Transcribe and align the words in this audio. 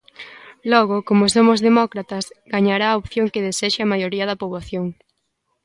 Logo, 0.71 0.95
como 1.07 1.25
somos 1.35 1.63
demócratas, 1.67 2.25
gañará 2.53 2.87
a 2.89 2.99
opción 3.01 3.27
que 3.33 3.45
desexe 3.47 3.81
a 3.83 3.91
maioría 3.91 4.25
da 4.27 4.39
poboación. 4.41 4.85